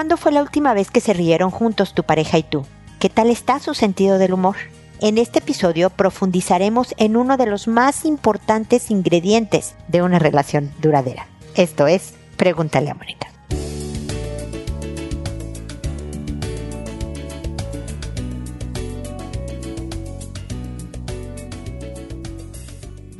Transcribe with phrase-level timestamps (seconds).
[0.00, 2.64] ¿Cuándo fue la última vez que se rieron juntos tu pareja y tú?
[2.98, 4.56] ¿Qué tal está su sentido del humor?
[5.02, 11.26] En este episodio profundizaremos en uno de los más importantes ingredientes de una relación duradera.
[11.54, 13.29] Esto es, pregúntale a Mónica.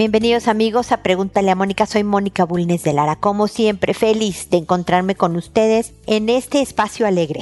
[0.00, 4.56] Bienvenidos amigos a Pregúntale a Mónica, soy Mónica Bulnes de Lara, como siempre feliz de
[4.56, 7.40] encontrarme con ustedes en este espacio alegre,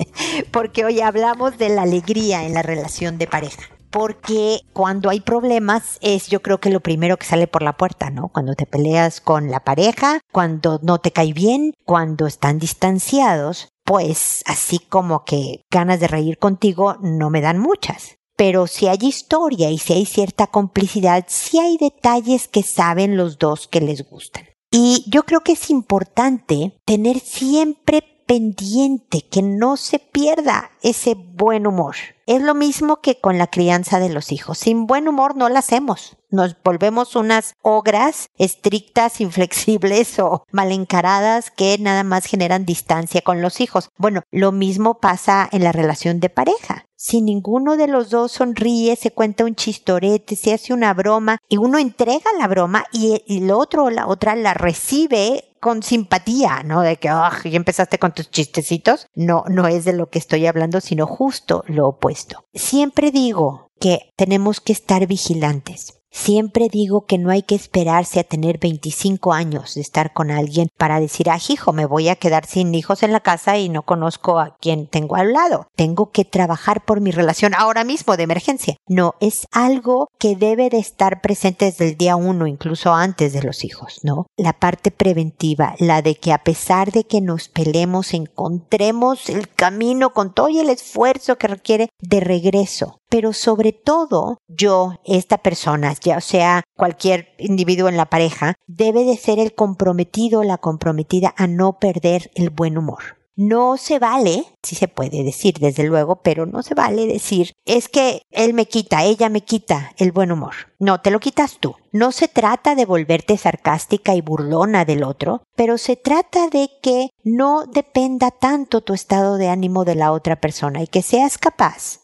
[0.50, 3.60] porque hoy hablamos de la alegría en la relación de pareja.
[3.90, 8.08] Porque cuando hay problemas es yo creo que lo primero que sale por la puerta,
[8.08, 8.28] ¿no?
[8.28, 14.42] Cuando te peleas con la pareja, cuando no te cae bien, cuando están distanciados, pues
[14.46, 19.68] así como que ganas de reír contigo no me dan muchas pero si hay historia
[19.68, 24.44] y si hay cierta complicidad, si hay detalles que saben los dos que les gustan.
[24.70, 31.66] Y yo creo que es importante tener siempre pendiente que no se pierda ese buen
[31.66, 31.96] humor.
[32.28, 34.58] Es lo mismo que con la crianza de los hijos.
[34.58, 36.18] Sin buen humor no la hacemos.
[36.30, 43.40] Nos volvemos unas ogras estrictas, inflexibles o mal encaradas que nada más generan distancia con
[43.40, 43.88] los hijos.
[43.96, 48.96] Bueno, lo mismo pasa en la relación de pareja si ninguno de los dos sonríe,
[48.96, 53.52] se cuenta un chistorete, se hace una broma y uno entrega la broma y el
[53.52, 56.82] otro o la otra la recibe con simpatía, ¿no?
[56.82, 59.06] De que, ah, ya empezaste con tus chistecitos.
[59.14, 62.17] No, no es de lo que estoy hablando, sino justo lo opuesto.
[62.54, 65.97] Siempre digo que tenemos que estar vigilantes.
[66.10, 70.68] Siempre digo que no hay que esperarse a tener 25 años de estar con alguien
[70.76, 73.82] para decir, ah, hijo, me voy a quedar sin hijos en la casa y no
[73.82, 75.68] conozco a quien tengo al lado.
[75.76, 78.76] Tengo que trabajar por mi relación ahora mismo de emergencia.
[78.88, 83.42] No, es algo que debe de estar presente desde el día uno, incluso antes de
[83.42, 84.26] los hijos, ¿no?
[84.36, 90.12] La parte preventiva, la de que a pesar de que nos pelemos, encontremos el camino
[90.12, 96.20] con todo el esfuerzo que requiere de regreso pero sobre todo yo, esta persona, ya
[96.20, 101.78] sea cualquier individuo en la pareja, debe de ser el comprometido la comprometida a no
[101.78, 103.18] perder el buen humor.
[103.40, 107.88] No se vale, sí se puede decir desde luego, pero no se vale decir, es
[107.88, 110.54] que él me quita, ella me quita el buen humor.
[110.80, 111.76] No, te lo quitas tú.
[111.92, 117.10] No se trata de volverte sarcástica y burlona del otro, pero se trata de que
[117.22, 122.00] no dependa tanto tu estado de ánimo de la otra persona y que seas capaz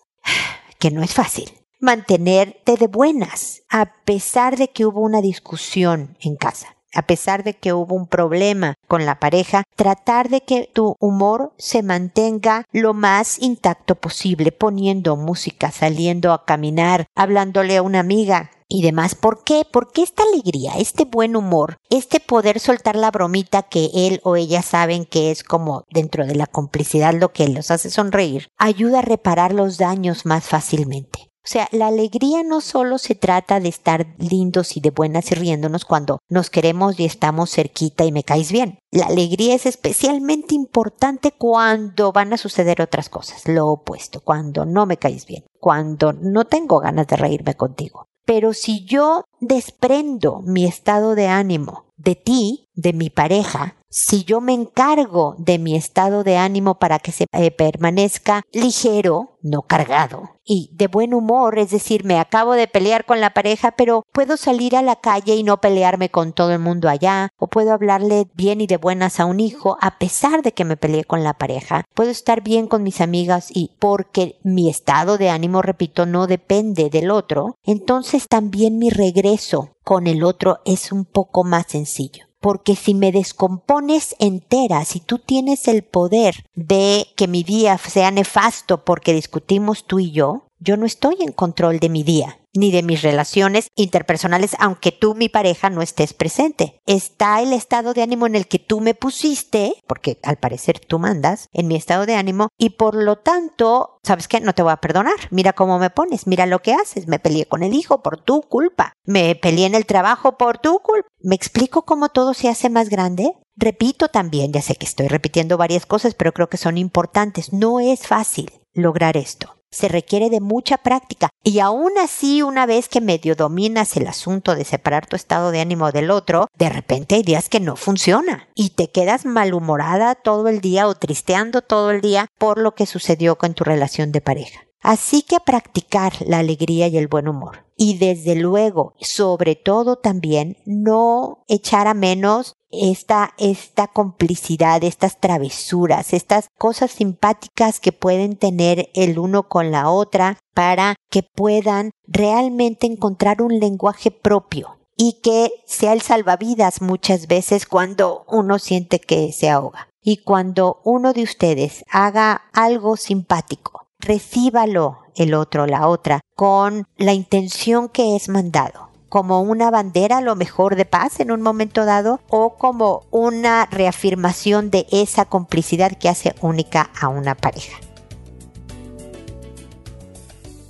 [0.84, 1.50] que no es fácil.
[1.80, 7.54] Mantenerte de buenas, a pesar de que hubo una discusión en casa, a pesar de
[7.54, 12.92] que hubo un problema con la pareja, tratar de que tu humor se mantenga lo
[12.92, 19.14] más intacto posible, poniendo música, saliendo a caminar, hablándole a una amiga, y demás.
[19.14, 19.66] ¿Por qué?
[19.70, 24.62] Porque esta alegría, este buen humor, este poder soltar la bromita que él o ella
[24.62, 29.02] saben que es como dentro de la complicidad lo que los hace sonreír, ayuda a
[29.02, 31.30] reparar los daños más fácilmente.
[31.44, 35.34] O sea, la alegría no solo se trata de estar lindos y de buenas y
[35.34, 38.78] riéndonos cuando nos queremos y estamos cerquita y me caes bien.
[38.90, 44.86] La alegría es especialmente importante cuando van a suceder otras cosas, lo opuesto, cuando no
[44.86, 48.06] me caes bien, cuando no tengo ganas de reírme contigo.
[48.24, 54.40] Pero si yo desprendo mi estado de ánimo de ti, de mi pareja, si yo
[54.40, 60.30] me encargo de mi estado de ánimo para que se eh, permanezca ligero, no cargado,
[60.44, 64.36] y de buen humor, es decir, me acabo de pelear con la pareja, pero puedo
[64.36, 68.26] salir a la calle y no pelearme con todo el mundo allá, o puedo hablarle
[68.34, 71.34] bien y de buenas a un hijo a pesar de que me peleé con la
[71.34, 76.26] pareja, puedo estar bien con mis amigas y porque mi estado de ánimo, repito, no
[76.26, 82.26] depende del otro, entonces también mi regreso con el otro es un poco más sencillo
[82.44, 88.10] porque si me descompones entera, si tú tienes el poder de que mi día sea
[88.10, 92.70] nefasto porque discutimos tú y yo, yo no estoy en control de mi día ni
[92.70, 96.80] de mis relaciones interpersonales, aunque tú, mi pareja, no estés presente.
[96.86, 100.98] Está el estado de ánimo en el que tú me pusiste, porque al parecer tú
[100.98, 104.40] mandas, en mi estado de ánimo, y por lo tanto, ¿sabes qué?
[104.40, 105.14] No te voy a perdonar.
[105.30, 107.08] Mira cómo me pones, mira lo que haces.
[107.08, 108.92] Me peleé con el hijo por tu culpa.
[109.04, 111.08] Me peleé en el trabajo por tu culpa.
[111.20, 113.32] ¿Me explico cómo todo se hace más grande?
[113.56, 117.52] Repito también, ya sé que estoy repitiendo varias cosas, pero creo que son importantes.
[117.52, 121.30] No es fácil lograr esto se requiere de mucha práctica.
[121.42, 125.60] Y aún así, una vez que medio dominas el asunto de separar tu estado de
[125.60, 130.48] ánimo del otro, de repente hay días que no funciona y te quedas malhumorada todo
[130.48, 134.20] el día o tristeando todo el día por lo que sucedió con tu relación de
[134.20, 134.60] pareja.
[134.80, 137.64] Así que practicar la alegría y el buen humor.
[137.76, 146.12] Y desde luego, sobre todo también, no echar a menos esta, esta complicidad, estas travesuras,
[146.12, 152.86] estas cosas simpáticas que pueden tener el uno con la otra para que puedan realmente
[152.86, 159.32] encontrar un lenguaje propio y que sea el salvavidas muchas veces cuando uno siente que
[159.32, 159.88] se ahoga.
[160.02, 167.14] Y cuando uno de ustedes haga algo simpático, recíbalo el otro, la otra, con la
[167.14, 168.83] intención que es mandado
[169.14, 173.66] como una bandera a lo mejor de paz en un momento dado o como una
[173.66, 177.78] reafirmación de esa complicidad que hace única a una pareja.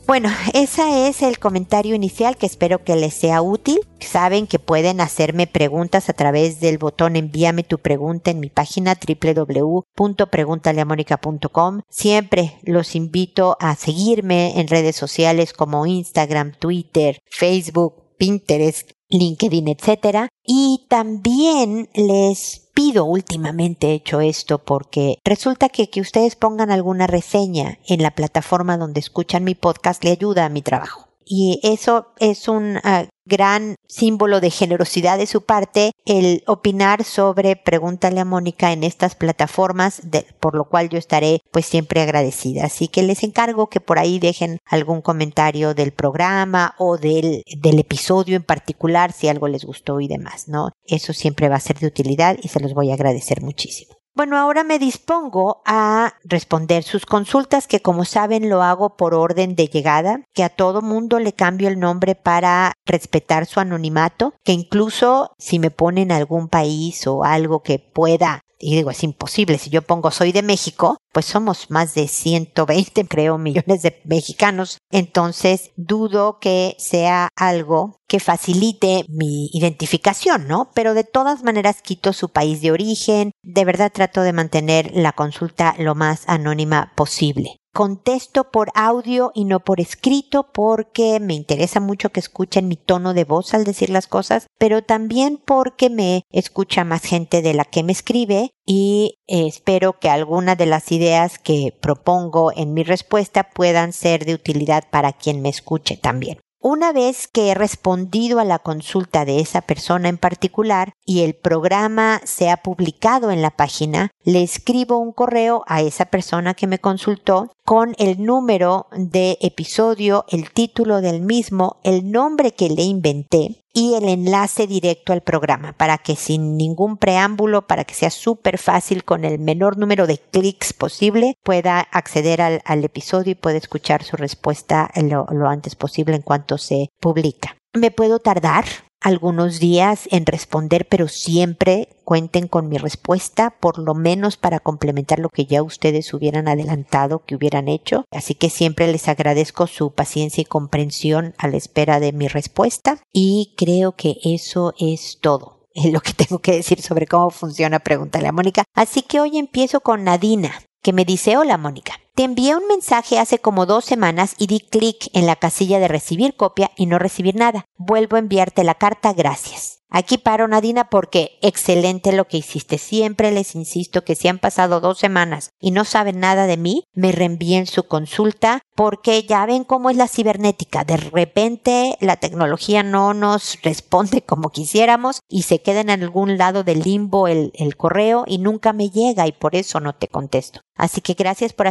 [0.06, 3.80] Bueno, ese es el comentario inicial que espero que les sea útil.
[3.98, 8.94] Saben que pueden hacerme preguntas a través del botón envíame tu pregunta en mi página
[8.94, 11.80] www.preguntaleamónica.com.
[11.88, 20.28] Siempre los invito a seguirme en redes sociales como Instagram, Twitter, Facebook, Pinterest, LinkedIn, etc.
[20.44, 27.06] Y también les pido últimamente he hecho esto porque resulta que que ustedes pongan alguna
[27.06, 31.13] reseña en la plataforma donde escuchan mi podcast le ayuda a mi trabajo.
[31.26, 37.56] Y eso es un ah, gran símbolo de generosidad de su parte el opinar sobre
[37.56, 40.02] Pregúntale a Mónica en estas plataformas,
[40.40, 42.64] por lo cual yo estaré pues siempre agradecida.
[42.66, 47.78] Así que les encargo que por ahí dejen algún comentario del programa o del, del
[47.78, 50.70] episodio en particular si algo les gustó y demás, ¿no?
[50.86, 53.94] Eso siempre va a ser de utilidad y se los voy a agradecer muchísimo.
[54.16, 59.56] Bueno, ahora me dispongo a responder sus consultas, que como saben lo hago por orden
[59.56, 64.52] de llegada, que a todo mundo le cambio el nombre para respetar su anonimato, que
[64.52, 69.68] incluso si me ponen algún país o algo que pueda y digo, es imposible, si
[69.68, 75.70] yo pongo soy de México, pues somos más de 120, creo, millones de mexicanos, entonces
[75.76, 80.70] dudo que sea algo que facilite mi identificación, ¿no?
[80.74, 85.12] Pero de todas maneras quito su país de origen, de verdad trato de mantener la
[85.12, 91.80] consulta lo más anónima posible contesto por audio y no por escrito porque me interesa
[91.80, 96.22] mucho que escuchen mi tono de voz al decir las cosas, pero también porque me
[96.30, 100.92] escucha más gente de la que me escribe y eh, espero que algunas de las
[100.92, 106.38] ideas que propongo en mi respuesta puedan ser de utilidad para quien me escuche también.
[106.66, 111.34] Una vez que he respondido a la consulta de esa persona en particular y el
[111.34, 116.66] programa se ha publicado en la página, le escribo un correo a esa persona que
[116.66, 122.84] me consultó con el número de episodio, el título del mismo, el nombre que le
[122.84, 128.10] inventé y el enlace directo al programa para que sin ningún preámbulo, para que sea
[128.10, 133.58] súper fácil con el menor número de clics posible, pueda acceder al, episodio y pueda
[133.58, 137.56] escuchar su respuesta lo, lo antes posible en cuanto se publica.
[137.72, 138.64] Me puedo tardar
[139.04, 145.18] algunos días en responder, pero siempre cuenten con mi respuesta, por lo menos para complementar
[145.18, 148.06] lo que ya ustedes hubieran adelantado, que hubieran hecho.
[148.10, 152.98] Así que siempre les agradezco su paciencia y comprensión a la espera de mi respuesta
[153.12, 155.60] y creo que eso es todo.
[155.74, 158.62] Es lo que tengo que decir sobre cómo funciona Pregúntale a Mónica.
[158.76, 160.52] Así que hoy empiezo con Nadina,
[160.84, 161.94] que me dice, hola Mónica.
[162.16, 165.88] Te envié un mensaje hace como dos semanas y di clic en la casilla de
[165.88, 167.64] recibir copia y no recibir nada.
[167.76, 169.80] Vuelvo a enviarte la carta, gracias.
[169.96, 172.78] Aquí paro, Nadina, porque excelente lo que hiciste.
[172.78, 176.82] Siempre les insisto que si han pasado dos semanas y no saben nada de mí,
[176.94, 180.82] me reenvíen su consulta porque ya ven cómo es la cibernética.
[180.82, 186.64] De repente la tecnología no nos responde como quisiéramos y se queda en algún lado
[186.64, 190.60] del limbo el, el correo y nunca me llega y por eso no te contesto.
[190.76, 191.68] Así que gracias por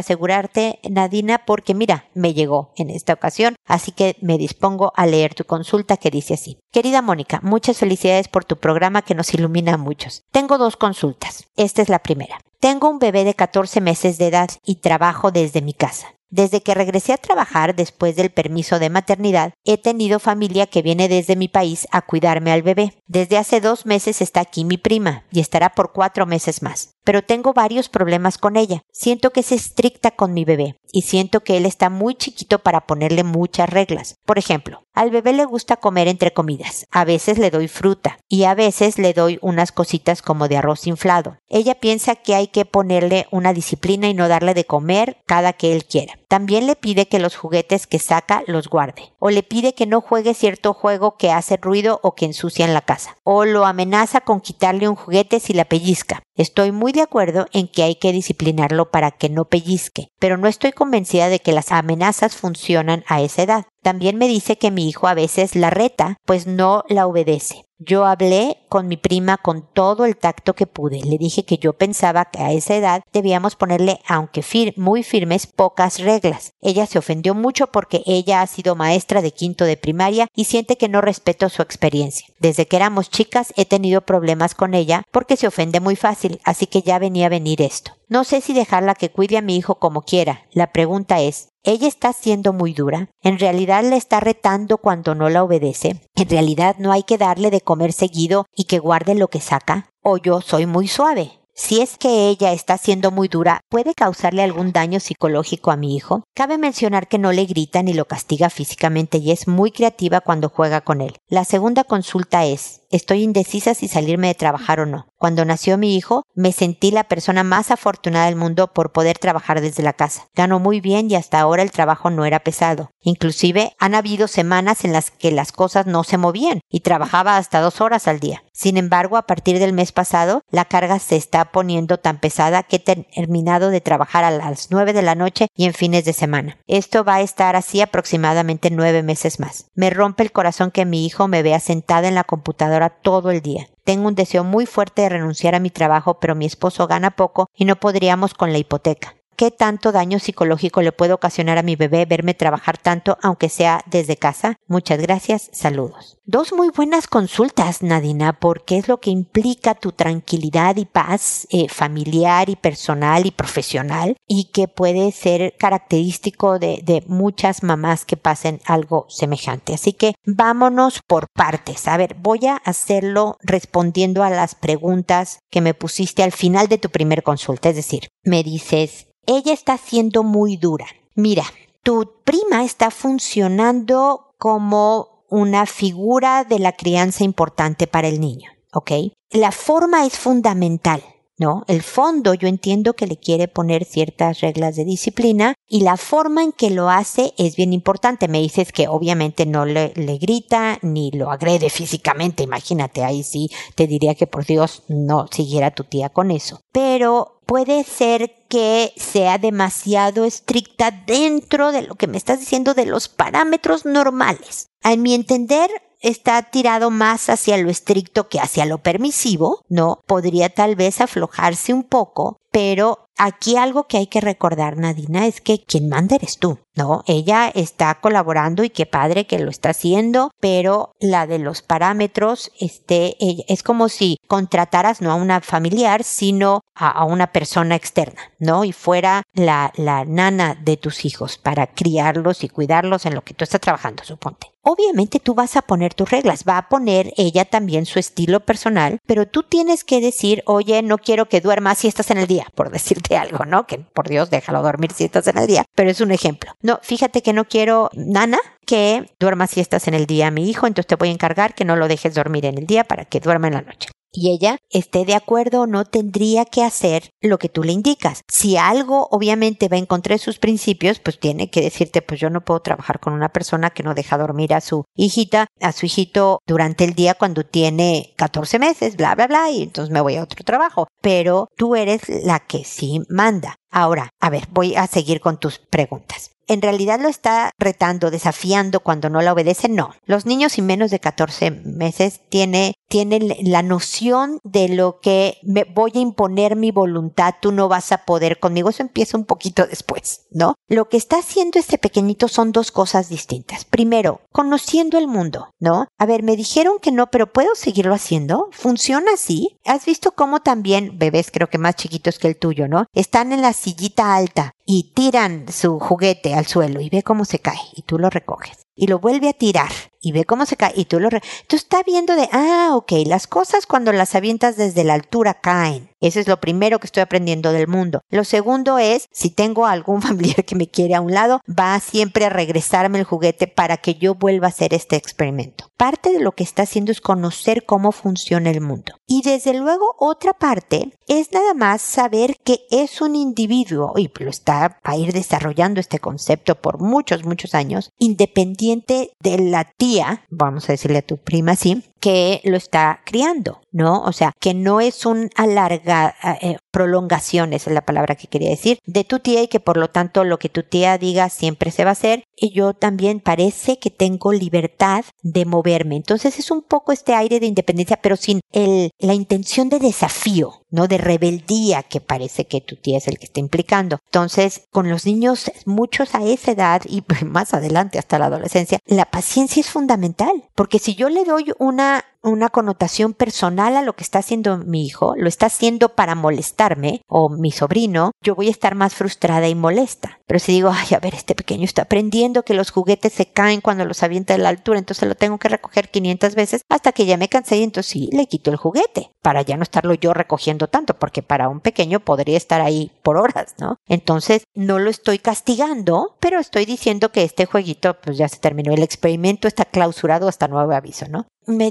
[0.88, 5.44] Nadina, porque mira, me llegó en esta ocasión, así que me dispongo a leer tu
[5.44, 6.58] consulta que dice así.
[6.72, 10.22] Querida Mónica, muchas felicidades por tu programa que nos ilumina a muchos.
[10.30, 11.44] Tengo dos consultas.
[11.56, 12.38] Esta es la primera.
[12.60, 16.14] Tengo un bebé de 14 meses de edad y trabajo desde mi casa.
[16.30, 21.08] Desde que regresé a trabajar después del permiso de maternidad, he tenido familia que viene
[21.08, 22.94] desde mi país a cuidarme al bebé.
[23.06, 27.22] Desde hace dos meses está aquí mi prima y estará por cuatro meses más pero
[27.22, 28.82] tengo varios problemas con ella.
[28.90, 32.86] Siento que es estricta con mi bebé y siento que él está muy chiquito para
[32.86, 34.16] ponerle muchas reglas.
[34.24, 36.86] Por ejemplo, al bebé le gusta comer entre comidas.
[36.90, 40.86] A veces le doy fruta y a veces le doy unas cositas como de arroz
[40.86, 41.36] inflado.
[41.48, 45.72] Ella piensa que hay que ponerle una disciplina y no darle de comer cada que
[45.72, 46.14] él quiera.
[46.28, 49.12] También le pide que los juguetes que saca los guarde.
[49.18, 52.74] O le pide que no juegue cierto juego que hace ruido o que ensucia en
[52.74, 53.16] la casa.
[53.24, 56.22] O lo amenaza con quitarle un juguete si la pellizca.
[56.36, 60.48] Estoy muy de acuerdo en que hay que disciplinarlo para que no pellizque, pero no
[60.48, 63.66] estoy convencida de que las amenazas funcionan a esa edad.
[63.84, 67.66] También me dice que mi hijo a veces la reta, pues no la obedece.
[67.78, 71.02] Yo hablé con mi prima con todo el tacto que pude.
[71.02, 74.42] Le dije que yo pensaba que a esa edad debíamos ponerle, aunque
[74.76, 76.52] muy firmes, pocas reglas.
[76.62, 80.78] Ella se ofendió mucho porque ella ha sido maestra de quinto de primaria y siente
[80.78, 82.26] que no respeto su experiencia.
[82.38, 86.66] Desde que éramos chicas he tenido problemas con ella porque se ofende muy fácil, así
[86.66, 87.92] que ya venía a venir esto.
[88.08, 90.46] No sé si dejarla que cuide a mi hijo como quiera.
[90.52, 93.08] La pregunta es, ella está siendo muy dura.
[93.22, 96.00] En realidad le está retando cuando no la obedece.
[96.14, 99.88] En realidad no hay que darle de comer seguido y que guarde lo que saca.
[100.02, 101.40] O yo soy muy suave.
[101.56, 105.94] Si es que ella está siendo muy dura, ¿puede causarle algún daño psicológico a mi
[105.94, 106.24] hijo?
[106.34, 110.48] Cabe mencionar que no le grita ni lo castiga físicamente y es muy creativa cuando
[110.48, 111.16] juega con él.
[111.28, 115.08] La segunda consulta es, estoy indecisa si salirme de trabajar o no.
[115.16, 119.60] Cuando nació mi hijo, me sentí la persona más afortunada del mundo por poder trabajar
[119.60, 120.28] desde la casa.
[120.34, 122.90] Gano muy bien y hasta ahora el trabajo no era pesado.
[123.00, 127.60] Inclusive han habido semanas en las que las cosas no se movían y trabajaba hasta
[127.60, 128.44] dos horas al día.
[128.52, 132.76] Sin embargo, a partir del mes pasado, la carga se está poniendo tan pesada que
[132.76, 136.58] he terminado de trabajar a las nueve de la noche y en fines de semana.
[136.66, 139.66] Esto va a estar así aproximadamente nueve meses más.
[139.74, 143.40] Me rompe el corazón que mi hijo me vea sentada en la computadora todo el
[143.40, 143.68] día.
[143.84, 147.48] Tengo un deseo muy fuerte de renunciar a mi trabajo, pero mi esposo gana poco
[147.54, 149.14] y no podríamos con la hipoteca.
[149.36, 153.82] ¿Qué tanto daño psicológico le puede ocasionar a mi bebé verme trabajar tanto, aunque sea
[153.86, 154.56] desde casa?
[154.68, 156.18] Muchas gracias, saludos.
[156.26, 161.68] Dos muy buenas consultas, Nadina, porque es lo que implica tu tranquilidad y paz eh,
[161.68, 168.16] familiar y personal y profesional y que puede ser característico de, de muchas mamás que
[168.16, 169.74] pasen algo semejante.
[169.74, 171.88] Así que vámonos por partes.
[171.88, 176.78] A ver, voy a hacerlo respondiendo a las preguntas que me pusiste al final de
[176.78, 177.68] tu primer consulta.
[177.68, 180.86] Es decir, me dices, ella está siendo muy dura.
[181.14, 181.44] Mira,
[181.82, 188.92] tu prima está funcionando como una figura de la crianza importante para el niño, ¿ok?
[189.30, 191.02] La forma es fundamental.
[191.38, 191.64] ¿No?
[191.66, 196.42] El fondo yo entiendo que le quiere poner ciertas reglas de disciplina y la forma
[196.42, 198.28] en que lo hace es bien importante.
[198.28, 203.86] Me dices que obviamente no le, grita ni lo agrede físicamente, imagínate, ahí sí te
[203.86, 206.60] diría que por Dios no siguiera tu tía con eso.
[206.72, 212.86] Pero puede ser que sea demasiado estricta dentro de lo que me estás diciendo de
[212.86, 214.68] los parámetros normales.
[214.82, 215.70] A mi entender,
[216.04, 220.00] está tirado más hacia lo estricto que hacia lo permisivo, ¿no?
[220.06, 225.40] Podría tal vez aflojarse un poco, pero Aquí algo que hay que recordar, Nadina, es
[225.40, 227.04] que quien manda eres tú, ¿no?
[227.06, 232.50] Ella está colaborando y qué padre que lo está haciendo, pero la de los parámetros,
[232.58, 238.32] este, es como si contrataras no a una familiar, sino a, a una persona externa,
[238.40, 238.64] ¿no?
[238.64, 243.34] Y fuera la, la nana de tus hijos para criarlos y cuidarlos en lo que
[243.34, 244.53] tú estás trabajando, suponte.
[244.66, 248.98] Obviamente tú vas a poner tus reglas, va a poner ella también su estilo personal,
[249.06, 252.46] pero tú tienes que decir, oye, no quiero que duermas si estás en el día,
[252.54, 253.66] por decirte algo, ¿no?
[253.66, 256.52] Que por Dios, déjalo dormir si estás en el día, pero es un ejemplo.
[256.62, 260.66] No, fíjate que no quiero, Nana, que duermas si estás en el día, mi hijo,
[260.66, 263.20] entonces te voy a encargar que no lo dejes dormir en el día para que
[263.20, 267.38] duerma en la noche y ella esté de acuerdo o no tendría que hacer lo
[267.38, 268.22] que tú le indicas.
[268.28, 272.30] Si algo obviamente va en contra de sus principios, pues tiene que decirte, pues yo
[272.30, 275.86] no puedo trabajar con una persona que no deja dormir a su hijita, a su
[275.86, 280.16] hijito durante el día cuando tiene 14 meses, bla, bla, bla, y entonces me voy
[280.16, 280.86] a otro trabajo.
[281.00, 283.56] Pero tú eres la que sí manda.
[283.70, 288.80] Ahora, a ver, voy a seguir con tus preguntas en realidad lo está retando, desafiando
[288.80, 289.94] cuando no la obedece, no.
[290.04, 295.64] Los niños y menos de 14 meses tiene, tienen la noción de lo que me
[295.64, 298.70] voy a imponer mi voluntad, tú no vas a poder conmigo.
[298.70, 300.54] Eso empieza un poquito después, ¿no?
[300.68, 303.64] Lo que está haciendo este pequeñito son dos cosas distintas.
[303.64, 305.88] Primero, conociendo el mundo, ¿no?
[305.98, 308.48] A ver, me dijeron que no, pero ¿puedo seguirlo haciendo?
[308.52, 309.58] ¿Funciona así?
[309.64, 312.86] ¿Has visto cómo también bebés, creo que más chiquitos que el tuyo, ¿no?
[312.92, 317.38] Están en la sillita alta y tiran su juguete al suelo y ve cómo se
[317.38, 319.70] cae y tú lo recoges y lo vuelve a tirar
[320.04, 321.10] y ve cómo se cae y tú lo...
[321.10, 325.34] Re tú estás viendo de, ah, ok, las cosas cuando las avientas desde la altura
[325.34, 325.90] caen.
[326.00, 328.02] Eso es lo primero que estoy aprendiendo del mundo.
[328.10, 332.26] Lo segundo es, si tengo algún familiar que me quiere a un lado, va siempre
[332.26, 335.70] a regresarme el juguete para que yo vuelva a hacer este experimento.
[335.78, 338.94] Parte de lo que está haciendo es conocer cómo funciona el mundo.
[339.06, 344.30] Y desde luego otra parte es nada más saber que es un individuo, y lo
[344.30, 349.93] está a ir desarrollando este concepto por muchos, muchos años, independiente de la tía,
[350.30, 354.02] vamos a decirle a tu prima así, que lo está criando, ¿no?
[354.02, 358.50] O sea, que no es un alarga, eh, prolongación, esa es la palabra que quería
[358.50, 361.70] decir, de tu tía y que por lo tanto lo que tu tía diga siempre
[361.70, 365.96] se va a hacer y yo también parece que tengo libertad de moverme.
[365.96, 370.62] Entonces es un poco este aire de independencia, pero sin el, la intención de desafío,
[370.70, 370.88] ¿no?
[370.88, 373.98] De rebeldía que parece que tu tía es el que está implicando.
[374.06, 379.06] Entonces, con los niños, muchos a esa edad y más adelante hasta la adolescencia, la
[379.06, 382.13] paciencia es fundamental, porque si yo le doy una し。
[382.24, 387.28] Una connotación personal a lo que está haciendo mi hijo, lo está haciendo para molestarme o
[387.28, 390.18] mi sobrino, yo voy a estar más frustrada y molesta.
[390.26, 393.60] Pero si digo, ay, a ver, este pequeño está aprendiendo que los juguetes se caen
[393.60, 397.06] cuando los avienta de la altura, entonces lo tengo que recoger 500 veces hasta que
[397.06, 400.14] ya me cansé y entonces sí, le quito el juguete para ya no estarlo yo
[400.14, 403.76] recogiendo tanto, porque para un pequeño podría estar ahí por horas, ¿no?
[403.86, 408.72] Entonces no lo estoy castigando, pero estoy diciendo que este jueguito pues ya se terminó,
[408.72, 411.26] el experimento está clausurado hasta nuevo aviso, ¿no?
[411.46, 411.70] me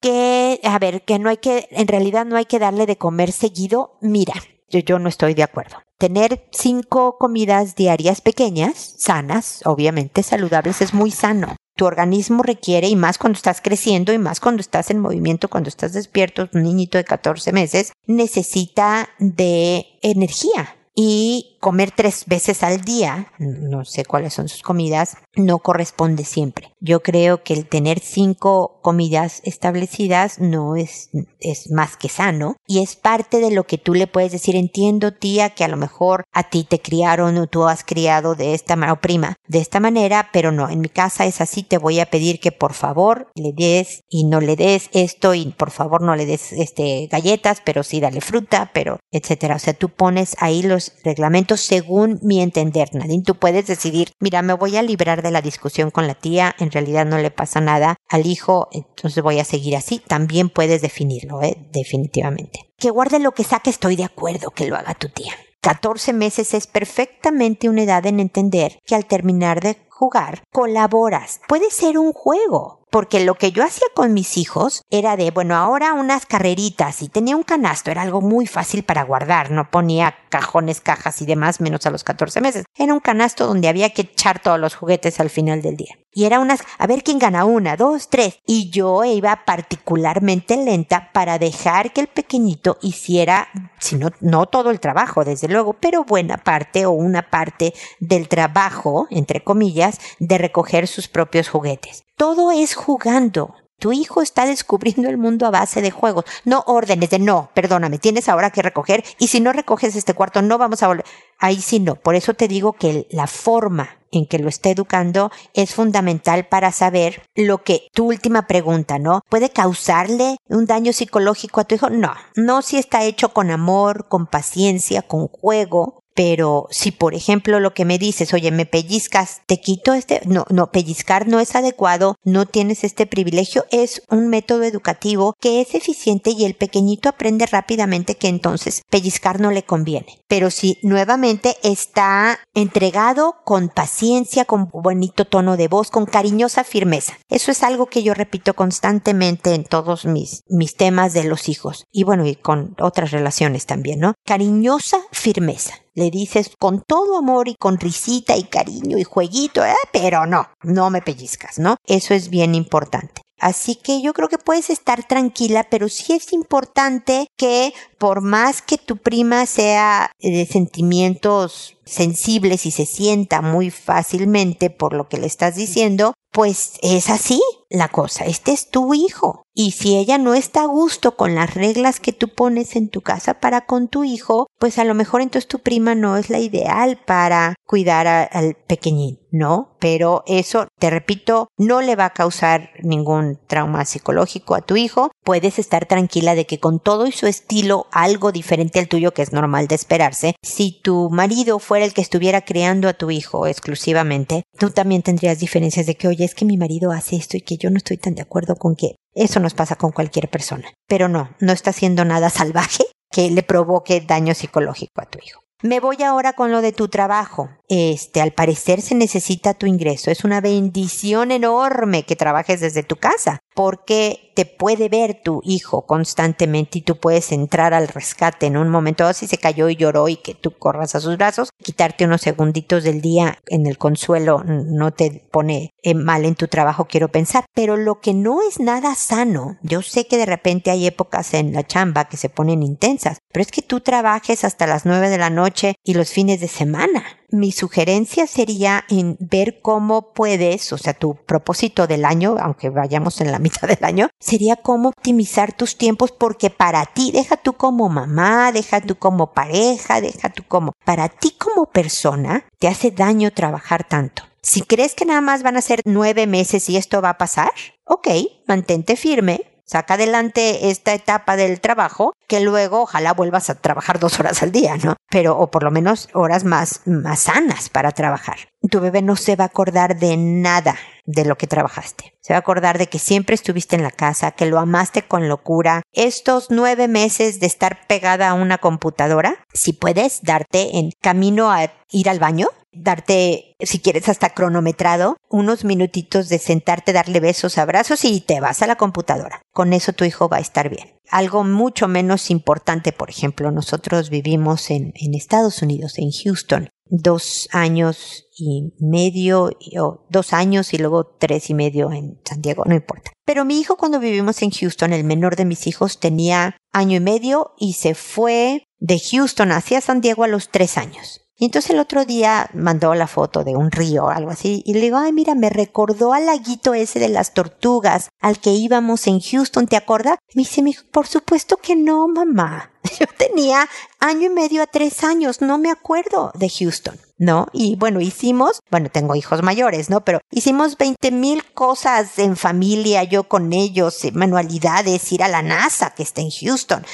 [0.00, 3.32] que, a ver, que no hay que, en realidad no hay que darle de comer
[3.32, 3.98] seguido.
[4.00, 4.34] Mira,
[4.68, 5.76] yo, yo no estoy de acuerdo.
[5.98, 11.56] Tener cinco comidas diarias pequeñas, sanas, obviamente saludables, es muy sano.
[11.76, 15.68] Tu organismo requiere, y más cuando estás creciendo, y más cuando estás en movimiento, cuando
[15.68, 20.76] estás despierto, un niñito de 14 meses, necesita de energía.
[20.96, 26.72] Y comer tres veces al día, no sé cuáles son sus comidas, no corresponde siempre.
[26.86, 31.08] Yo creo que el tener cinco comidas establecidas no es,
[31.40, 35.14] es más que sano y es parte de lo que tú le puedes decir, entiendo
[35.14, 38.76] tía que a lo mejor a ti te criaron o tú has criado de esta
[38.76, 42.00] manera, o prima, de esta manera, pero no, en mi casa es así, te voy
[42.00, 46.02] a pedir que por favor le des y no le des esto y por favor
[46.02, 49.56] no le des este galletas, pero sí dale fruta, pero etcétera.
[49.56, 53.22] O sea, tú pones ahí los reglamentos según mi entender, Nadine.
[53.22, 56.73] Tú puedes decidir, mira, me voy a librar de la discusión con la tía, en
[56.74, 60.02] realidad no le pasa nada al hijo, entonces voy a seguir así.
[60.06, 61.56] También puedes definirlo, ¿eh?
[61.72, 62.70] definitivamente.
[62.76, 65.32] Que guarde lo que saque, estoy de acuerdo que lo haga tu tía.
[65.62, 71.40] 14 meses es perfectamente una edad en entender que al terminar de jugar, colaboras.
[71.48, 75.56] Puede ser un juego porque lo que yo hacía con mis hijos era de, bueno,
[75.56, 80.14] ahora unas carreritas y tenía un canasto, era algo muy fácil para guardar, no ponía
[80.28, 82.64] cajones, cajas y demás, menos a los 14 meses.
[82.78, 85.98] Era un canasto donde había que echar todos los juguetes al final del día.
[86.12, 88.38] Y era unas, a ver quién gana una, dos, tres.
[88.46, 93.48] Y yo iba particularmente lenta para dejar que el pequeñito hiciera,
[93.80, 98.28] si no, no todo el trabajo, desde luego, pero buena parte o una parte del
[98.28, 102.04] trabajo, entre comillas, de recoger sus propios juguetes.
[102.16, 103.54] Todo es jugando.
[103.78, 107.98] Tu hijo está descubriendo el mundo a base de juegos, no órdenes de no, perdóname,
[107.98, 111.04] tienes ahora que recoger y si no recoges este cuarto no vamos a volver.
[111.38, 111.96] Ahí sí no.
[111.96, 116.70] Por eso te digo que la forma en que lo esté educando es fundamental para
[116.70, 119.22] saber lo que tu última pregunta, ¿no?
[119.28, 121.90] ¿Puede causarle un daño psicológico a tu hijo?
[121.90, 127.60] No, no si está hecho con amor, con paciencia, con juego, pero si por ejemplo
[127.60, 131.54] lo que me dices, oye, me pellizcas, te quito este, no, no, pellizcar no es
[131.54, 137.08] adecuado, no tienes este privilegio, es un método educativo que es eficiente y el pequeñito
[137.08, 140.20] aprende rápidamente que entonces pellizcar no le conviene.
[140.28, 147.18] Pero si nuevamente está entregado con paciencia, con bonito tono de voz, con cariñosa firmeza.
[147.28, 151.86] Eso es algo que yo repito constantemente en todos mis, mis temas de los hijos
[151.90, 154.14] y bueno, y con otras relaciones también, ¿no?
[154.24, 159.74] Cariñosa firmeza le dices con todo amor y con risita y cariño y jueguito, ¿eh?
[159.92, 161.76] pero no, no me pellizcas, ¿no?
[161.86, 163.22] Eso es bien importante.
[163.40, 167.74] Así que yo creo que puedes estar tranquila, pero sí es importante que
[168.04, 174.92] por más que tu prima sea de sentimientos sensibles y se sienta muy fácilmente por
[174.92, 177.40] lo que le estás diciendo, pues es así
[177.70, 178.24] la cosa.
[178.24, 179.42] Este es tu hijo.
[179.54, 183.02] Y si ella no está a gusto con las reglas que tú pones en tu
[183.02, 186.40] casa para con tu hijo, pues a lo mejor entonces tu prima no es la
[186.40, 189.76] ideal para cuidar al pequeñín, ¿no?
[189.78, 195.12] Pero eso, te repito, no le va a causar ningún trauma psicológico a tu hijo.
[195.22, 199.22] Puedes estar tranquila de que con todo y su estilo algo diferente al tuyo que
[199.22, 203.46] es normal de esperarse, si tu marido fuera el que estuviera criando a tu hijo
[203.46, 207.42] exclusivamente, tú también tendrías diferencias de que, oye, es que mi marido hace esto y
[207.42, 210.68] que yo no estoy tan de acuerdo con que eso nos pasa con cualquier persona.
[210.88, 215.44] Pero no, no está haciendo nada salvaje que le provoque daño psicológico a tu hijo.
[215.62, 217.48] Me voy ahora con lo de tu trabajo.
[217.68, 220.10] Este, al parecer se necesita tu ingreso.
[220.10, 223.38] Es una bendición enorme que trabajes desde tu casa.
[223.54, 228.68] Porque te puede ver tu hijo constantemente y tú puedes entrar al rescate en un
[228.68, 232.20] momento, si se cayó y lloró y que tú corras a sus brazos, quitarte unos
[232.20, 237.08] segunditos del día en el consuelo no te pone eh, mal en tu trabajo, quiero
[237.08, 237.44] pensar.
[237.54, 241.52] Pero lo que no es nada sano, yo sé que de repente hay épocas en
[241.52, 245.18] la chamba que se ponen intensas, pero es que tú trabajes hasta las nueve de
[245.18, 248.84] la noche y los fines de semana mi sugerencia sería
[249.18, 253.84] ver cómo puedes, o sea, tu propósito del año, aunque vayamos en la mitad del
[253.84, 258.96] año, sería cómo optimizar tus tiempos porque para ti, deja tú como mamá, deja tú
[258.96, 264.24] como pareja, deja tú como, para ti como persona, te hace daño trabajar tanto.
[264.42, 267.50] Si crees que nada más van a ser nueve meses y esto va a pasar,
[267.84, 268.08] ok,
[268.46, 274.18] mantente firme, saca adelante esta etapa del trabajo, que luego ojalá vuelvas a trabajar dos
[274.20, 274.96] horas al día, ¿no?
[275.10, 278.36] Pero, o por lo menos horas más, más sanas para trabajar.
[278.70, 282.14] Tu bebé no se va a acordar de nada de lo que trabajaste.
[282.20, 285.28] Se va a acordar de que siempre estuviste en la casa, que lo amaste con
[285.28, 285.82] locura.
[285.92, 291.70] Estos nueve meses de estar pegada a una computadora, si puedes darte en camino a
[291.90, 298.04] ir al baño, darte, si quieres, hasta cronometrado, unos minutitos de sentarte, darle besos, abrazos
[298.04, 299.42] y te vas a la computadora.
[299.52, 300.98] Con eso tu hijo va a estar bien.
[301.10, 307.48] Algo mucho menos importante, por ejemplo, nosotros vivimos en, en Estados Unidos, en Houston, dos
[307.52, 312.74] años y medio, o dos años y luego tres y medio en San Diego, no
[312.74, 313.12] importa.
[313.24, 317.00] Pero mi hijo cuando vivimos en Houston, el menor de mis hijos, tenía año y
[317.00, 321.23] medio y se fue de Houston hacia San Diego a los tres años.
[321.36, 324.80] Y entonces el otro día mandó la foto de un río algo así y le
[324.80, 329.20] digo, ay mira, me recordó al laguito ese de las tortugas al que íbamos en
[329.20, 330.18] Houston, ¿te acuerdas?
[330.34, 332.70] Me dice mi por supuesto que no, mamá.
[333.00, 333.68] Yo tenía
[333.98, 336.98] año y medio a tres años, no me acuerdo de Houston.
[337.16, 337.46] ¿no?
[337.52, 340.04] Y bueno, hicimos, bueno, tengo hijos mayores, ¿no?
[340.04, 345.40] Pero hicimos veinte mil cosas en familia, yo con ellos, eh, manualidades, ir a la
[345.40, 346.84] NASA que está en Houston.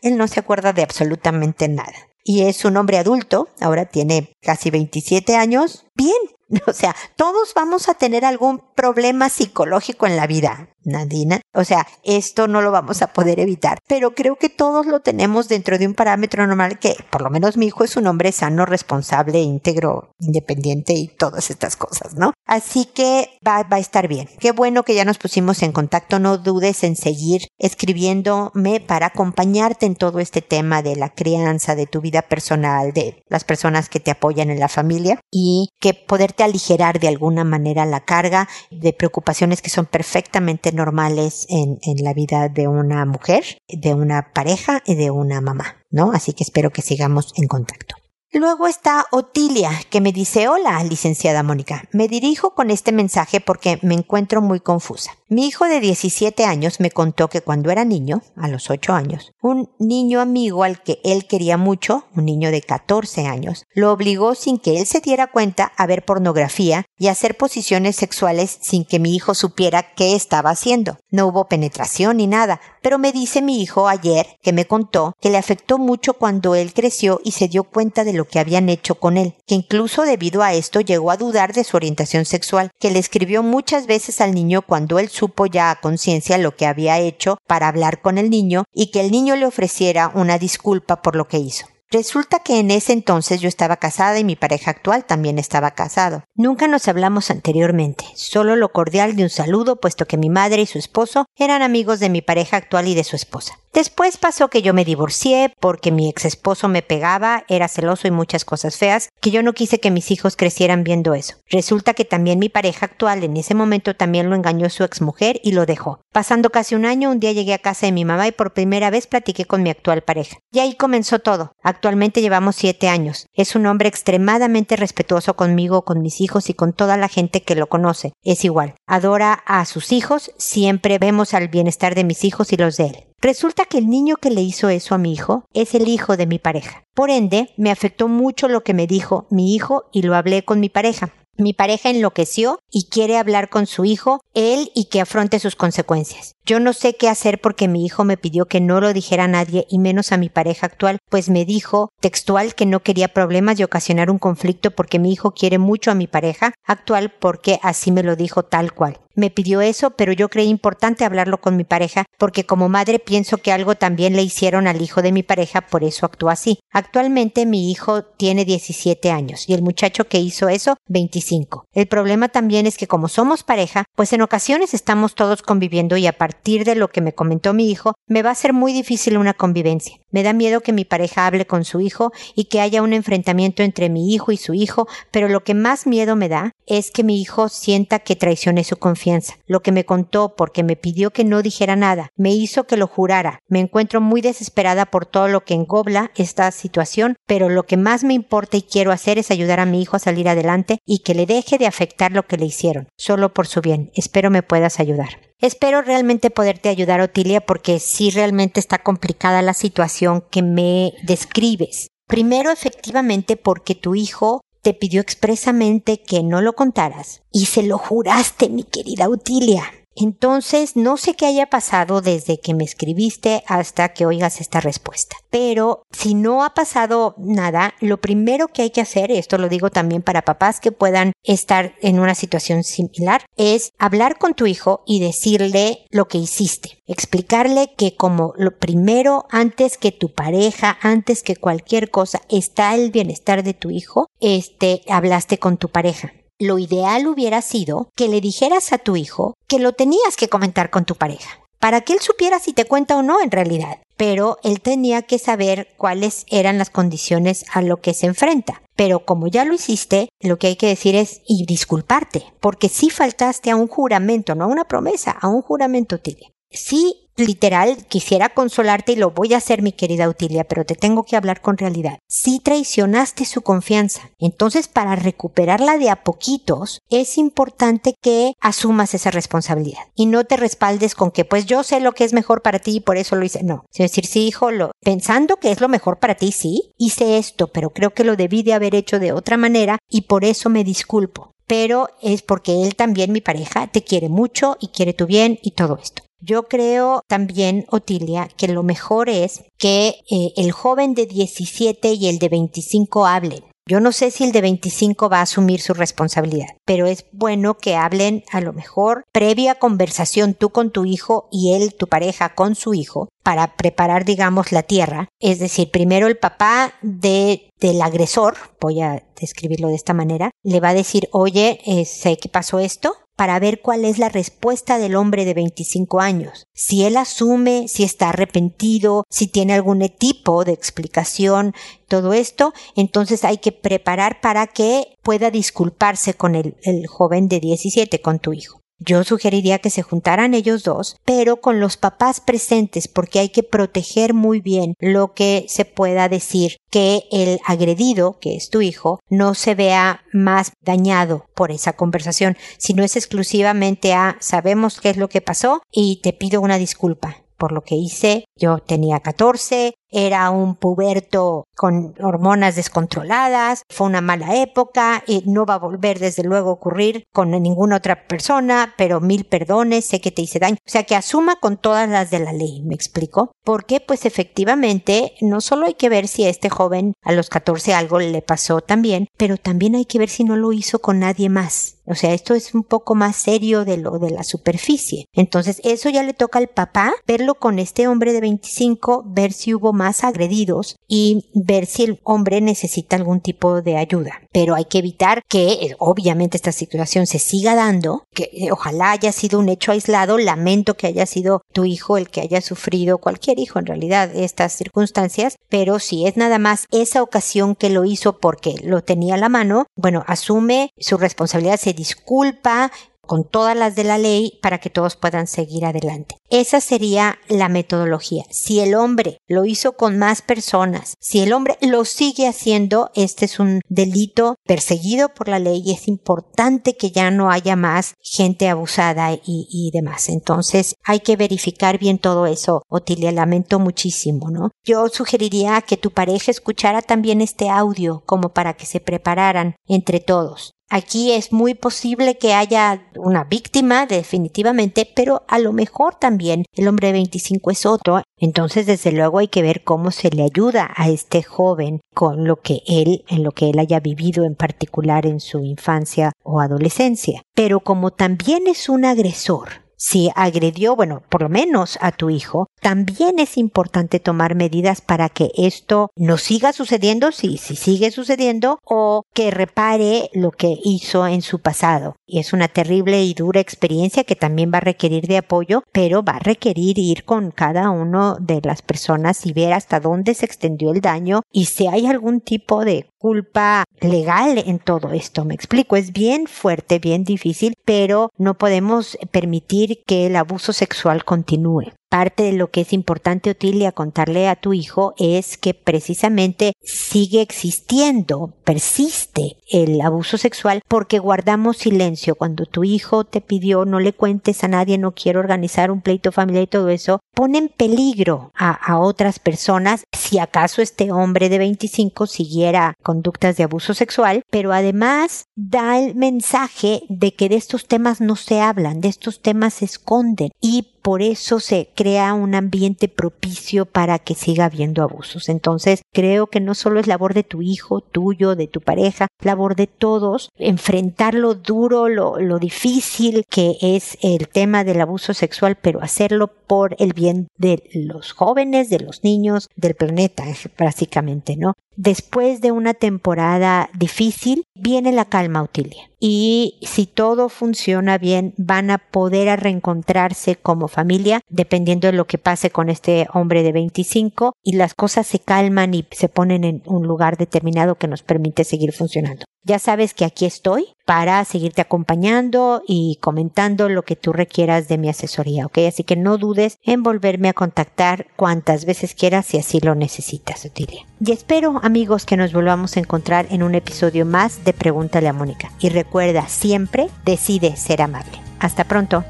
[0.00, 4.70] él no se acuerda de absolutamente nada y es un hombre adulto, ahora tiene casi
[4.70, 6.12] 27 años, bien.
[6.66, 10.70] O sea, todos vamos a tener algún problema psicológico en la vida.
[10.88, 11.40] Nadina.
[11.54, 15.48] O sea, esto no lo vamos a poder evitar, pero creo que todos lo tenemos
[15.48, 18.66] dentro de un parámetro normal que por lo menos mi hijo es un hombre sano,
[18.66, 22.32] responsable, íntegro, independiente y todas estas cosas, ¿no?
[22.46, 24.28] Así que va, a estar bien.
[24.40, 26.18] Qué bueno que ya nos pusimos en contacto.
[26.18, 31.86] No dudes en seguir escribiéndome para acompañarte en todo este tema de la crianza, de
[31.86, 36.42] tu vida personal, de las personas que te apoyan en la familia y que poderte
[36.42, 42.14] aligerar de alguna manera la carga de preocupaciones que son perfectamente normales en, en la
[42.14, 46.12] vida de una mujer, de una pareja y de una mamá, ¿no?
[46.12, 47.96] Así que espero que sigamos en contacto.
[48.32, 51.84] Luego está Otilia, que me dice, hola, licenciada Mónica.
[51.92, 55.17] Me dirijo con este mensaje porque me encuentro muy confusa.
[55.30, 59.32] Mi hijo de 17 años me contó que cuando era niño, a los 8 años,
[59.42, 64.34] un niño amigo al que él quería mucho, un niño de 14 años, lo obligó
[64.34, 68.98] sin que él se diera cuenta a ver pornografía y hacer posiciones sexuales sin que
[68.98, 70.96] mi hijo supiera qué estaba haciendo.
[71.10, 75.28] No hubo penetración ni nada, pero me dice mi hijo ayer que me contó que
[75.28, 78.94] le afectó mucho cuando él creció y se dio cuenta de lo que habían hecho
[78.94, 82.90] con él, que incluso debido a esto llegó a dudar de su orientación sexual, que
[82.90, 86.98] le escribió muchas veces al niño cuando él supo ya a conciencia lo que había
[86.98, 91.16] hecho para hablar con el niño y que el niño le ofreciera una disculpa por
[91.16, 91.66] lo que hizo.
[91.90, 96.24] Resulta que en ese entonces yo estaba casada y mi pareja actual también estaba casado.
[96.34, 100.66] Nunca nos hablamos anteriormente, solo lo cordial de un saludo, puesto que mi madre y
[100.66, 103.54] su esposo eran amigos de mi pareja actual y de su esposa.
[103.72, 108.10] Después pasó que yo me divorcié porque mi ex esposo me pegaba, era celoso y
[108.10, 111.36] muchas cosas feas, que yo no quise que mis hijos crecieran viendo eso.
[111.48, 115.40] Resulta que también mi pareja actual en ese momento también lo engañó su ex mujer
[115.44, 116.00] y lo dejó.
[116.12, 118.90] Pasando casi un año, un día llegué a casa de mi mamá y por primera
[118.90, 120.38] vez platiqué con mi actual pareja.
[120.50, 121.52] Y ahí comenzó todo.
[121.78, 123.28] Actualmente llevamos siete años.
[123.34, 127.54] Es un hombre extremadamente respetuoso conmigo, con mis hijos y con toda la gente que
[127.54, 128.14] lo conoce.
[128.24, 128.74] Es igual.
[128.88, 132.96] Adora a sus hijos, siempre vemos al bienestar de mis hijos y los de él.
[133.20, 136.26] Resulta que el niño que le hizo eso a mi hijo es el hijo de
[136.26, 136.82] mi pareja.
[136.94, 140.58] Por ende, me afectó mucho lo que me dijo mi hijo y lo hablé con
[140.58, 141.10] mi pareja.
[141.40, 146.34] Mi pareja enloqueció y quiere hablar con su hijo, él y que afronte sus consecuencias.
[146.44, 149.28] Yo no sé qué hacer porque mi hijo me pidió que no lo dijera a
[149.28, 153.60] nadie y menos a mi pareja actual, pues me dijo textual que no quería problemas
[153.60, 157.92] y ocasionar un conflicto porque mi hijo quiere mucho a mi pareja actual porque así
[157.92, 161.64] me lo dijo tal cual me pidió eso, pero yo creí importante hablarlo con mi
[161.64, 165.60] pareja porque como madre pienso que algo también le hicieron al hijo de mi pareja,
[165.62, 166.60] por eso actúa así.
[166.72, 171.64] Actualmente mi hijo tiene 17 años y el muchacho que hizo eso 25.
[171.72, 176.06] El problema también es que como somos pareja, pues en ocasiones estamos todos conviviendo y
[176.06, 179.18] a partir de lo que me comentó mi hijo, me va a ser muy difícil
[179.18, 179.96] una convivencia.
[180.10, 183.62] Me da miedo que mi pareja hable con su hijo y que haya un enfrentamiento
[183.62, 187.04] entre mi hijo y su hijo, pero lo que más miedo me da es que
[187.04, 189.34] mi hijo sienta que traicioné su confianza.
[189.46, 192.86] Lo que me contó porque me pidió que no dijera nada, me hizo que lo
[192.86, 193.40] jurara.
[193.48, 198.04] Me encuentro muy desesperada por todo lo que engobla esta situación, pero lo que más
[198.04, 201.14] me importa y quiero hacer es ayudar a mi hijo a salir adelante y que
[201.14, 203.90] le deje de afectar lo que le hicieron, solo por su bien.
[203.94, 205.27] Espero me puedas ayudar.
[205.40, 211.88] Espero realmente poderte ayudar, Otilia, porque sí realmente está complicada la situación que me describes.
[212.08, 217.78] Primero, efectivamente, porque tu hijo te pidió expresamente que no lo contaras y se lo
[217.78, 219.62] juraste, mi querida Otilia.
[220.00, 225.16] Entonces, no sé qué haya pasado desde que me escribiste hasta que oigas esta respuesta.
[225.28, 229.70] Pero si no ha pasado nada, lo primero que hay que hacer, esto lo digo
[229.70, 234.84] también para papás que puedan estar en una situación similar, es hablar con tu hijo
[234.86, 236.78] y decirle lo que hiciste.
[236.86, 242.92] Explicarle que como lo primero, antes que tu pareja, antes que cualquier cosa, está el
[242.92, 248.20] bienestar de tu hijo, este, hablaste con tu pareja lo ideal hubiera sido que le
[248.20, 252.00] dijeras a tu hijo que lo tenías que comentar con tu pareja, para que él
[252.00, 253.78] supiera si te cuenta o no en realidad.
[253.96, 258.62] Pero él tenía que saber cuáles eran las condiciones a lo que se enfrenta.
[258.76, 262.90] Pero como ya lo hiciste, lo que hay que decir es y disculparte, porque si
[262.90, 266.30] faltaste a un juramento, no a una promesa, a un juramento, Tilia.
[266.50, 271.04] Sí literal, quisiera consolarte y lo voy a hacer, mi querida Utilia, pero te tengo
[271.04, 271.98] que hablar con realidad.
[272.08, 279.10] Si traicionaste su confianza, entonces para recuperarla de a poquitos, es importante que asumas esa
[279.10, 282.58] responsabilidad y no te respaldes con que pues yo sé lo que es mejor para
[282.58, 283.42] ti y por eso lo hice.
[283.42, 284.48] No, es decir, sí, hijo,
[284.82, 288.42] pensando que es lo mejor para ti, sí, hice esto, pero creo que lo debí
[288.42, 292.76] de haber hecho de otra manera y por eso me disculpo pero es porque él
[292.76, 296.04] también, mi pareja, te quiere mucho y quiere tu bien y todo esto.
[296.20, 302.08] Yo creo también, Otilia, que lo mejor es que eh, el joven de 17 y
[302.08, 303.44] el de 25 hablen.
[303.68, 307.58] Yo no sé si el de 25 va a asumir su responsabilidad, pero es bueno
[307.58, 312.34] que hablen a lo mejor previa conversación tú con tu hijo y él, tu pareja,
[312.34, 315.10] con su hijo, para preparar, digamos, la tierra.
[315.20, 320.60] Es decir, primero el papá de, del agresor, voy a describirlo de esta manera, le
[320.60, 324.78] va a decir, oye, eh, sé que pasó esto, para ver cuál es la respuesta
[324.78, 326.46] del hombre de 25 años.
[326.54, 331.52] Si él asume, si está arrepentido, si tiene algún tipo de explicación,
[331.88, 336.54] todo esto, entonces hay que preparar para que pueda disculparse con el,
[336.86, 338.57] joven de 17, con tu hijo.
[338.78, 343.42] Yo sugeriría que se juntaran ellos dos, pero con los papás presentes, porque hay que
[343.42, 349.00] proteger muy bien lo que se pueda decir, que el agredido, que es tu hijo,
[349.08, 354.96] no se vea más dañado por esa conversación, sino es exclusivamente a sabemos qué es
[354.96, 358.24] lo que pasó y te pido una disculpa por lo que hice.
[358.36, 365.44] Yo tenía 14, era un puberto con hormonas descontroladas, fue una mala época y no
[365.44, 370.00] va a volver desde luego a ocurrir con ninguna otra persona, pero mil perdones, sé
[370.00, 370.56] que te hice daño.
[370.66, 373.32] O sea, que asuma con todas las de la ley, ¿me explico?
[373.44, 377.74] Porque pues efectivamente no solo hay que ver si a este joven a los 14
[377.74, 381.28] algo le pasó también, pero también hay que ver si no lo hizo con nadie
[381.28, 381.78] más.
[381.90, 385.06] O sea, esto es un poco más serio de lo de la superficie.
[385.14, 389.54] Entonces, eso ya le toca al papá verlo con este hombre de 25, ver si
[389.54, 394.20] hubo más agredidos y ver si el hombre necesita algún tipo de ayuda.
[394.32, 398.90] Pero hay que evitar que, eh, obviamente, esta situación se siga dando, que eh, ojalá
[398.90, 402.98] haya sido un hecho aislado, lamento que haya sido tu hijo el que haya sufrido,
[402.98, 407.84] cualquier hijo en realidad, estas circunstancias, pero si es nada más esa ocasión que lo
[407.84, 412.72] hizo porque lo tenía a la mano, bueno, asume su responsabilidad, se disculpa,
[413.08, 416.14] con todas las de la ley para que todos puedan seguir adelante.
[416.30, 418.24] Esa sería la metodología.
[418.30, 423.24] Si el hombre lo hizo con más personas, si el hombre lo sigue haciendo, este
[423.24, 427.94] es un delito perseguido por la ley y es importante que ya no haya más
[428.00, 430.08] gente abusada y, demás.
[430.10, 432.62] Entonces hay que verificar bien todo eso.
[432.68, 434.50] Otilia, lamento muchísimo, ¿no?
[434.64, 440.00] Yo sugeriría que tu pareja escuchara también este audio como para que se prepararan entre
[440.00, 446.44] todos Aquí es muy posible que haya una víctima definitivamente, pero a lo mejor también
[446.52, 448.02] el hombre de 25 es otro.
[448.18, 452.36] Entonces, desde luego hay que ver cómo se le ayuda a este joven con lo
[452.36, 457.22] que él, en lo que él haya vivido en particular en su infancia o adolescencia.
[457.34, 462.48] Pero como también es un agresor, si agredió, bueno, por lo menos a tu hijo,
[462.60, 468.58] también es importante tomar medidas para que esto no siga sucediendo, si, si sigue sucediendo,
[468.64, 471.94] o que repare lo que hizo en su pasado.
[472.06, 476.02] Y es una terrible y dura experiencia que también va a requerir de apoyo, pero
[476.02, 480.26] va a requerir ir con cada uno de las personas y ver hasta dónde se
[480.26, 485.24] extendió el daño y si hay algún tipo de culpa legal en todo esto.
[485.24, 491.04] Me explico, es bien fuerte, bien difícil, pero no podemos permitir que el abuso sexual
[491.04, 491.72] continúe.
[491.90, 497.22] Parte de lo que es importante, Otilia, contarle a tu hijo es que precisamente sigue
[497.22, 502.14] existiendo, persiste el abuso sexual porque guardamos silencio.
[502.14, 506.12] Cuando tu hijo te pidió no le cuentes a nadie, no quiero organizar un pleito
[506.12, 511.30] familiar y todo eso, pone en peligro a, a otras personas si acaso este hombre
[511.30, 517.36] de 25 siguiera conductas de abuso sexual, pero además da el mensaje de que de
[517.36, 522.14] estos temas no se hablan, de estos temas se esconden y por eso se crea
[522.14, 525.28] un ambiente propicio para que siga habiendo abusos.
[525.28, 529.56] Entonces, creo que no solo es labor de tu hijo, tuyo, de tu pareja, labor
[529.56, 535.56] de todos, enfrentar lo duro, lo, lo difícil que es el tema del abuso sexual,
[535.60, 540.24] pero hacerlo por el bien de los jóvenes, de los niños, del planeta,
[540.58, 541.54] básicamente, ¿no?
[541.80, 545.88] Después de una temporada difícil, viene la calma, Utilia.
[546.00, 552.18] Y si todo funciona bien, van a poder reencontrarse como familia, dependiendo de lo que
[552.18, 556.62] pase con este hombre de 25, y las cosas se calman y se ponen en
[556.66, 559.24] un lugar determinado que nos permite seguir funcionando.
[559.44, 564.78] Ya sabes que aquí estoy para seguirte acompañando y comentando lo que tú requieras de
[564.78, 565.58] mi asesoría, ¿ok?
[565.68, 570.46] Así que no dudes en volverme a contactar cuantas veces quieras si así lo necesitas,
[570.46, 570.86] Otilia.
[571.04, 575.12] Y espero, amigos, que nos volvamos a encontrar en un episodio más de Pregúntale a
[575.12, 575.52] Mónica.
[575.60, 578.22] Y recuerda, siempre decide ser amable.
[578.38, 579.04] Hasta pronto.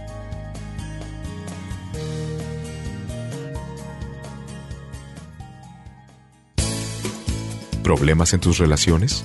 [7.84, 9.24] ¿Problemas en tus relaciones?